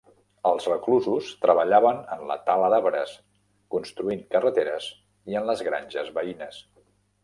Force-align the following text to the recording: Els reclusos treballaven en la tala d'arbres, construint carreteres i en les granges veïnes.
Els 0.51 0.63
reclusos 0.69 1.27
treballaven 1.43 2.01
en 2.17 2.25
la 2.31 2.39
tala 2.49 2.71
d'arbres, 2.77 3.15
construint 3.77 4.27
carreteres 4.35 4.93
i 5.35 5.43
en 5.43 5.51
les 5.53 5.67
granges 5.73 6.15
veïnes. 6.21 6.65